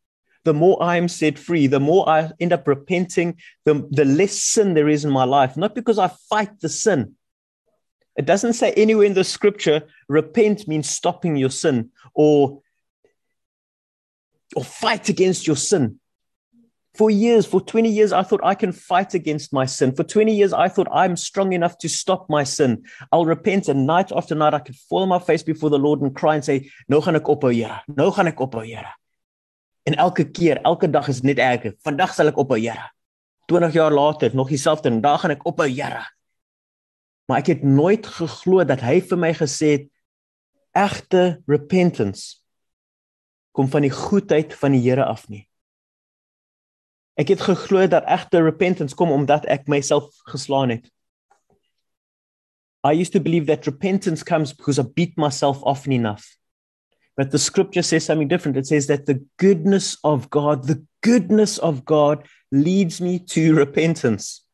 [0.44, 4.32] the more I am set free, the more I end up repenting, the, the less
[4.32, 5.56] sin there is in my life.
[5.56, 7.14] Not because I fight the sin.
[8.16, 12.62] It doesn't say anywhere in the scripture, repent means stopping your sin or,
[14.56, 16.00] or fight against your sin.
[16.94, 19.94] For years, for 20 years, I thought I can fight against my sin.
[19.94, 22.84] For 20 years, I thought I'm strong enough to stop my sin.
[23.12, 26.00] I'll repent and night after night I could fall on my face before the Lord
[26.00, 27.82] and cry and say, "Nou gaan ek ophou, Here.
[27.86, 28.92] Nou gaan ek ophou, Here."
[29.84, 31.74] En elke keer, elke dag is net erger.
[31.84, 32.90] Vandag sal ek ophou, Here.
[33.46, 36.04] 20 jaar later, nog dieselfde, en dan gaan ek ophou, Here.
[37.28, 39.88] Maar ek het nooit geglo dat hy vir my gesê het
[40.76, 42.38] egte repentance
[43.52, 45.48] kom van die goedheid van die Here af nie.
[47.18, 50.86] Ek het geglo dat egte repentance kom omdat ek myself geslaan het.
[52.86, 56.38] I used to believe that repentance comes because I beat myself often enough.
[57.16, 58.56] But the scripture says something different.
[58.56, 64.44] It says that the goodness of God, the goodness of God leads me to repentance.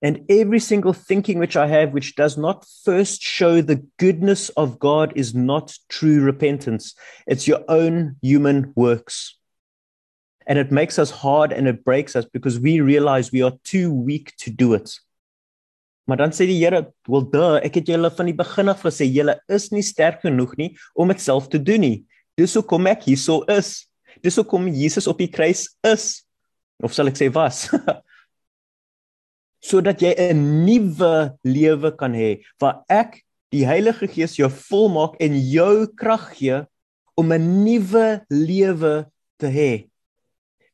[0.00, 4.78] And every single thinking which I have, which does not first show the goodness of
[4.78, 6.94] God, is not true repentance.
[7.26, 9.36] It's your own human works.
[10.46, 13.92] And it makes us hard and it breaks us because we realize we are too
[13.92, 15.00] weak to do it.
[16.06, 19.08] Maar dan sê die Here, "Wel da, ek het julle van die begin af gesê
[19.08, 22.04] julle is nie sterk genoeg nie om dit self te doen nie.
[22.36, 23.86] Dis hoekom ek hierso is.
[24.22, 26.24] Dis hoekom Jesus op die kruis is."
[26.82, 27.70] Of sal ek sê was?
[29.64, 35.36] sodat jy 'n nuwe lewe kan hê waar ek die Heilige Gees jou volmaak en
[35.38, 36.60] jou krag gee
[37.16, 39.06] om 'n nuwe lewe
[39.40, 39.72] te hê.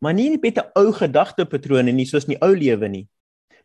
[0.01, 3.09] Maar nie met 'n ou gedagtepatrone nie soos in die ou lewe nie.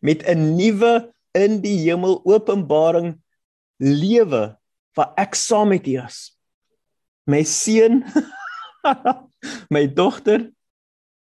[0.00, 3.16] Met 'n nuwe in die hemel openbaring
[3.80, 4.56] lewe
[4.96, 6.38] waar ek saam met U is.
[7.26, 8.04] My seun,
[9.74, 10.52] my dogter,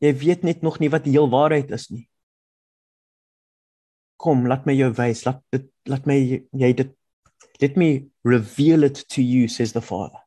[0.03, 2.09] jy weet net nog nie wat die heel waarheid is nie.
[4.17, 6.17] Kom, laat my jou wys, laat dit laat my
[6.51, 6.93] jy dit
[7.61, 10.19] let me reveal it to you says the father.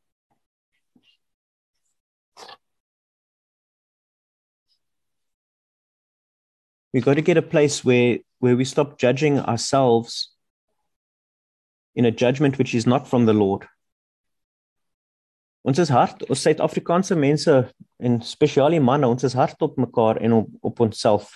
[6.93, 10.33] We got to get a place where where we stop judging ourselves
[11.95, 13.67] in a judgment which is not from the Lord.
[15.63, 17.55] Ons is hard, ons Suid-Afrikaanse mense
[18.01, 21.35] en spesiaal die manne, ons is hard op mekaar en op, op onsself.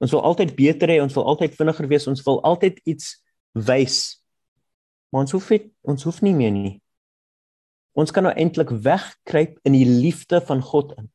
[0.00, 3.18] Ons wil altyd beter hê, ons wil altyd vinniger wees, ons wil altyd iets
[3.52, 3.98] wys.
[5.12, 6.72] Maar ons hoef nie, ons hoef nie meer nie.
[7.94, 11.12] Ons kan nou eintlik wegkruip in die liefde van God in.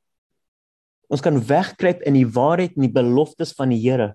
[1.09, 4.13] Ons kan wegkruip in die waarheid en die beloftes van die Here.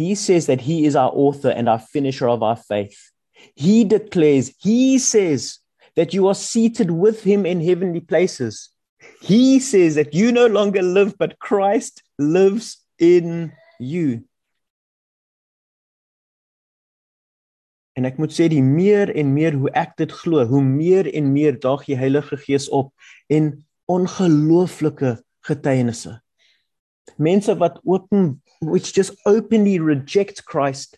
[0.00, 3.12] He says that he is our author and our finisher of our faith.
[3.54, 5.58] He declares, he says
[5.96, 8.70] that you are seated with him in heavenly places.
[9.20, 14.24] He says that you no longer live, but Christ lives in you.
[17.92, 21.28] En ek moet sê die meer en meer hoe ek dit glo, hoe meer en
[21.34, 22.88] meer daag die Heilige Gees op
[23.28, 23.52] en
[23.92, 26.18] ongelooflike getuienisse.
[27.18, 30.96] Mense wat open which just openly reject Christ.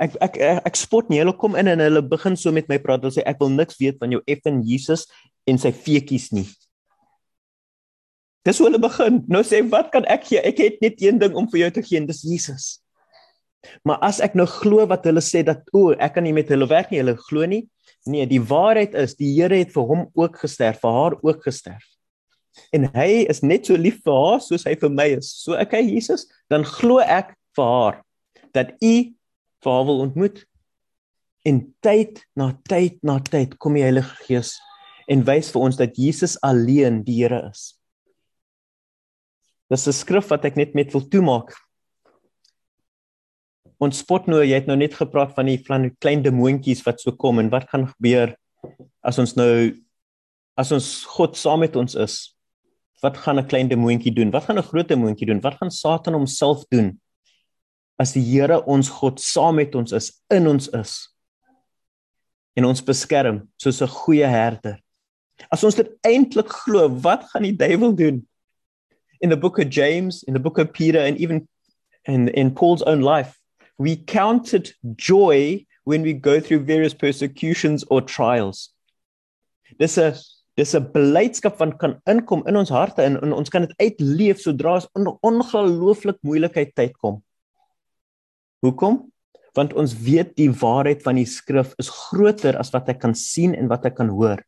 [0.00, 3.04] Ek ek ek spot nie hulle kom in en hulle begin so met my praat.
[3.04, 5.06] Hulle sê ek wil niks weet van jou effen Jesus
[5.46, 6.48] en sy feetjies nie.
[8.42, 9.20] Dis hoe hulle begin.
[9.30, 10.40] Nou sê wat kan ek gee?
[10.40, 12.70] Ek het net een ding om vir jou te gee en dis Jesus.
[13.86, 16.66] Maar as ek nou glo wat hulle sê dat o, ek kan nie met hulle
[16.66, 17.62] werk nie, hulle glo nie.
[18.10, 21.91] Nee, die waarheid is die Here het vir hom ook gesterf, vir haar ook gesterf
[22.72, 25.30] en hy is net so lief vir haar soos hy vir my is.
[25.44, 28.00] So ek hy Jesus, dan glo ek vir haar
[28.56, 28.94] dat u
[29.62, 30.42] vir haar wil ontmoet.
[31.48, 34.56] En tyd na tyd na tyd kom die Heilige Gees
[35.10, 37.74] en wys vir ons dat Jesus alleen die Here is.
[39.72, 41.56] Dis 'n skrif wat ek net met wil toemaak.
[43.80, 47.10] Ons spot nou, jy het nou net gepraat van die van klein demoontjies wat so
[47.12, 48.36] kom en wat gaan gebeur
[49.02, 49.74] as ons nou
[50.56, 52.31] as ons God saam met ons is
[53.02, 54.30] wat gaan 'n klein demoontjie doen?
[54.30, 55.40] Wat gaan 'n groot demoontjie doen?
[55.40, 57.00] Wat gaan Satan homself doen?
[57.98, 61.12] As die Here ons God saam met ons is, in ons is
[62.56, 64.78] en ons beskerm soos 'n goeie herder.
[65.50, 68.28] As ons dit eintlik glo, wat gaan die duiwel doen?
[69.20, 71.48] In the book of James, in the book of Peter and even
[72.04, 73.38] in in Paul's own life,
[73.78, 78.74] we counted joy when we go through various persecutions or trials.
[79.78, 80.14] Dis 'n
[80.56, 84.40] dis 'n beleidskap wat kan inkom in ons harte en, en ons kan dit uitleef
[84.40, 87.22] sodra ons on, ongelooflik moeilikheid tyd kom.
[88.60, 89.08] Hoekom?
[89.56, 93.54] Want ons weet die waarheid van die skrif is groter as wat ek kan sien
[93.54, 94.40] en wat ek kan hoor.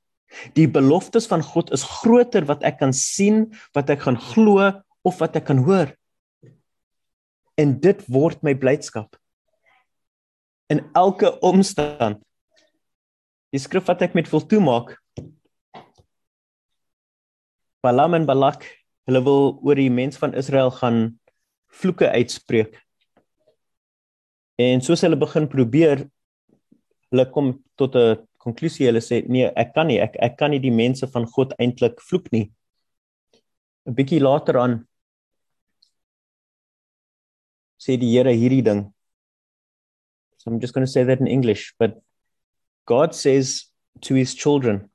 [0.56, 4.72] Die beloftes van God is groter wat ek kan sien, wat ek gaan glo
[5.04, 5.92] of wat ek kan hoor.
[7.56, 9.16] En dit word my blydskap.
[10.72, 12.20] In elke omstand.
[13.52, 14.96] Die skrif wat ek met wil toemaak
[17.84, 18.64] Balaam en Balak,
[19.04, 21.18] hulle wil oor die mens van Israel gaan
[21.68, 22.78] vloeke uitspreek.
[24.56, 26.06] En soos hulle begin probeer,
[27.12, 28.86] hulle kom tot 'n konklusie.
[28.88, 32.00] Hulle sê nee, ek kan nie, ek ek kan nie die mense van God eintlik
[32.00, 32.50] vloek nie.
[33.86, 34.86] 'n Bietjie later aan
[37.78, 38.94] sê die Here hierdie ding.
[40.38, 42.00] So I'm just going to say that in English, but
[42.86, 44.90] God says to his children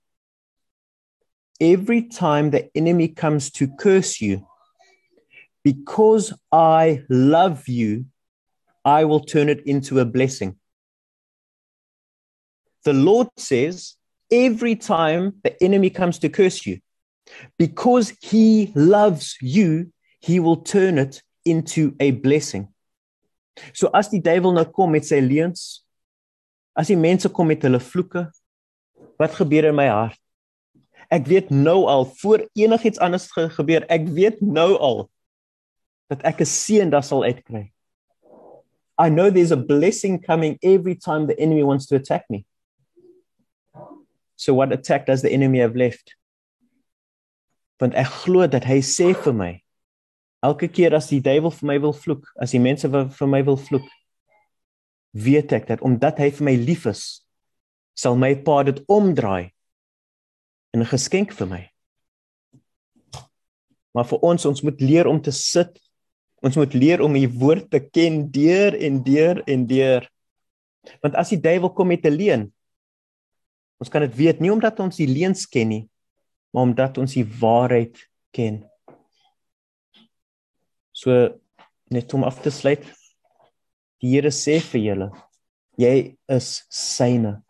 [1.59, 4.47] every time the enemy comes to curse you,
[5.63, 8.05] because I love you,
[8.85, 10.57] I will turn it into a blessing.
[12.85, 13.95] The Lord says,
[14.31, 16.79] every time the enemy comes to curse you,
[17.57, 22.69] because he loves you, he will turn it into a blessing.
[23.73, 25.83] So as die duiwel nou kom met sy leuns,
[26.79, 28.29] as die mense kom met hulle vloeke,
[29.19, 30.19] wat gebeur in my hart?
[31.09, 35.07] Ek weet nou al voor enigiets anders ge gebeur, ek weet nou al
[36.09, 37.71] dat ek 'n seën daar sal uitkry.
[38.97, 42.45] I know there's a blessing coming every time the enemy wants to attack me.
[44.35, 46.15] So what attack does the enemy have left?
[47.79, 49.63] Want ek glo dat hy sê vir my
[50.43, 53.57] elke keer as die duiwel vir my wil vloek, as die mense vir my wil
[53.57, 53.87] vloek,
[55.11, 57.25] weet ek dat omdat hy vir my lief is,
[57.95, 59.51] sal my pa dit omdraai
[60.73, 61.63] en 'n geskenk vir my.
[63.93, 65.79] Maar vir ons, ons moet leer om te sit.
[66.41, 70.09] Ons moet leer om die woord te ken deur en deur en deur.
[71.03, 72.53] Want as die duiwel kom met 'n leuen,
[73.79, 75.89] ons kan dit weet nie omdat ons die leuns ken nie,
[76.51, 77.97] maar omdat ons die waarheid
[78.31, 78.69] ken.
[80.91, 81.39] So
[81.89, 82.83] net om af te sluit.
[83.99, 85.11] Die Here sê vir julle,
[85.77, 87.43] jy is syne.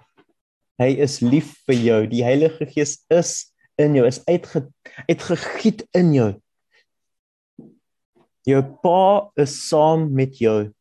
[0.80, 2.00] Hy is lief vir jou.
[2.08, 4.66] Die Heilige Gees is in jou, is uitge
[5.10, 6.30] uitgegiet in jou.
[8.48, 10.72] Jou Pa is saam met jou.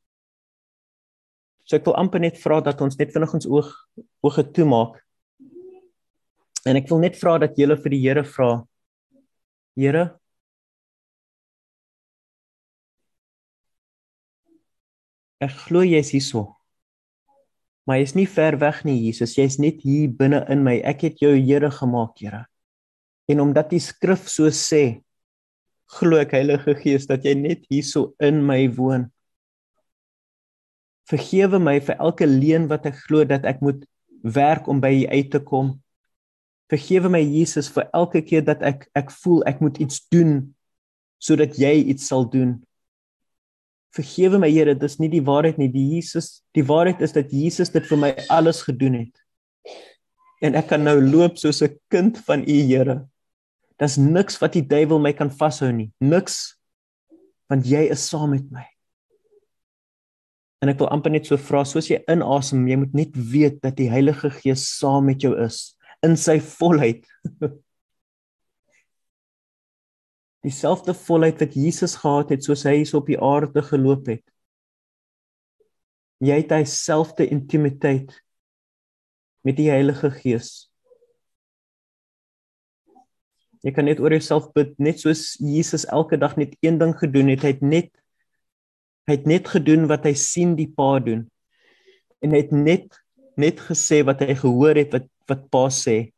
[1.66, 3.74] So ek wil amper net vra dat ons net vinnig ons oog
[4.24, 4.96] oë toemaak.
[6.68, 8.52] En ek wil net vra dat julle vir die Here vra.
[9.78, 10.06] Here
[15.38, 16.57] Ek glo jy is hierso.
[17.88, 19.32] Maar jy's nie ver weg nie, Jesus.
[19.38, 20.76] Jy's net hier binne in my.
[20.84, 22.44] Ek het jou Here gemaak, Here.
[23.28, 25.00] En omdat die skrif so sê,
[25.96, 29.08] glo ek Heilige Gees dat jy net hierso in my woon.
[31.08, 33.86] Vergewe my vir elke leuen wat ek glo dat ek moet
[34.20, 35.78] werk om by U uit te kom.
[36.68, 40.42] Vergewe my Jesus vir elke keer dat ek ek voel ek moet iets doen
[41.16, 42.58] sodat jy iets sal doen.
[43.98, 45.68] Vergewe my Here, dis nie die waarheid nie.
[45.72, 49.14] Die Jesus, die waarheid is dat Jesus dit vir my alles gedoen het.
[50.44, 53.08] En ek kan nou loop soos 'n kind van U, Here.
[53.78, 55.90] Daar's niks wat die duiwel my kan vashou nie.
[56.00, 56.56] Niks.
[57.48, 58.66] Want jy is saam met my.
[60.62, 63.76] En ek wil amper net so vra, soos jy inasem, jy moet net weet dat
[63.76, 67.06] die Heilige Gees saam met jou is in sy volheid.
[70.48, 74.24] dieselfde volheid wat Jesus gehad het soos hy hier op die aarde geloop het.
[76.24, 78.16] Jy het dieselfde intimiteit
[79.46, 80.66] met die Heilige Gees.
[83.62, 87.32] Jy kan net oor jouself bid net soos Jesus elke dag net een ding gedoen
[87.32, 87.44] het.
[87.44, 87.92] Hy het net
[89.08, 91.22] hy het net gedoen wat hy sien die Pa doen.
[92.20, 92.98] En hy het net
[93.38, 96.10] net gesê wat hy gehoor het wat wat Pa sê.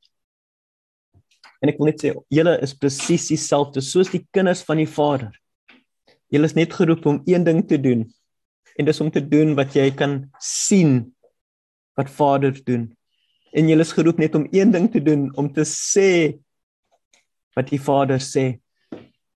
[1.61, 5.33] En ek wil net sê julle is presies dieselfde soos die kinders van die Vader.
[6.33, 8.07] Julle is net geroep om een ding te doen.
[8.79, 11.11] En dis om te doen wat jy kan sien
[11.99, 12.89] wat Vader doen.
[13.53, 16.39] En julle is geroep net om een ding te doen om te sê
[17.59, 18.61] wat die Vader sê.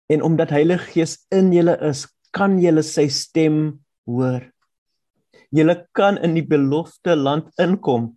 [0.09, 4.45] En omdat Heilige Gees in julle is, kan julle sy stem hoor.
[5.55, 8.13] Julle kan in die belofte land inkom.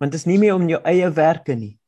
[0.00, 1.79] Want dit is nie meer om jou eie werke nie.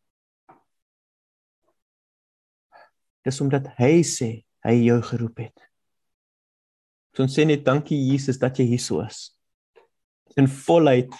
[3.26, 4.30] Dis omdat hy sê
[4.66, 5.68] hy jou geroep het.
[7.12, 9.30] So ons sê net dankie Jesus dat jy hier so is.
[10.40, 11.12] In volheid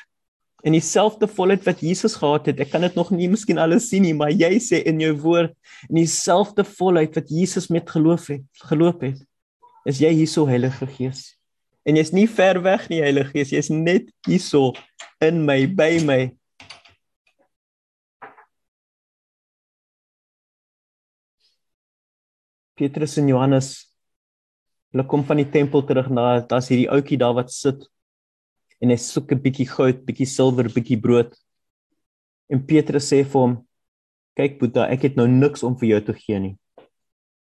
[0.63, 2.61] en dieselfde volheid wat Jesus gehad het.
[2.63, 5.57] Ek kan dit nog nie miskien alles sien nie, maar jy sê in jou woord
[5.89, 9.19] in dieselfde volheid wat Jesus met geloof het, geloop het.
[9.91, 11.33] Is jy hier so Heilige Gees?
[11.83, 14.71] En jy's nie ver weg nie Heilige Gees, jy's net hier so
[15.23, 16.21] in my, by my.
[22.79, 23.73] Petrus en Johannes
[24.93, 27.87] hulle kom van die tempel terug na daar's hierdie ouetjie daar wat sit
[28.83, 31.37] en hy soek 'n bietjie goud, bietjie silwer, bietjie brood.
[32.51, 33.55] En Petrus sê vir hom:
[34.37, 36.57] "Kyk Boeta, ek het nou niks om vir jou te gee nie.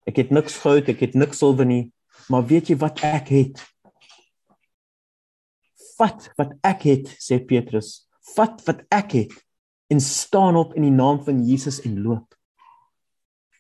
[0.06, 1.92] Ek het niks goud, ek het niks silwer nie,
[2.30, 3.64] maar weet jy wat ek het?
[5.98, 8.08] Vat wat ek het," sê Petrus.
[8.36, 9.34] "Vat wat ek het
[9.90, 12.36] en staan op in die naam van Jesus en loop."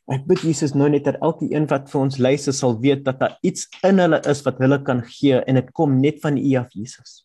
[0.10, 3.20] Ek bid Jesus nou net dat elke een wat vir ons luister sal weet dat
[3.22, 6.54] daar iets in hulle is wat hulle kan gee en dit kom net van U
[6.58, 7.20] af Jesus.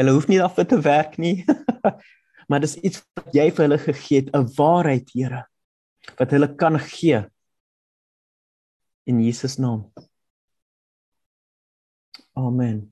[0.00, 1.44] Hulle hoef nie daarvoor te werk nie.
[2.48, 5.44] maar dis iets wat jy vir hulle gegee het, 'n waarheid, Here,
[6.18, 7.20] wat hulle kan gee
[9.04, 9.92] in Jesus naam.
[12.32, 12.91] Amen.